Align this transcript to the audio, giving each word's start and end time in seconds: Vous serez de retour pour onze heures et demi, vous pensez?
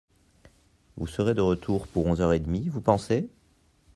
Vous 0.97 1.05
serez 1.05 1.35
de 1.35 1.41
retour 1.41 1.85
pour 1.87 2.07
onze 2.07 2.21
heures 2.21 2.33
et 2.33 2.39
demi, 2.39 2.69
vous 2.69 2.81
pensez? 2.81 3.29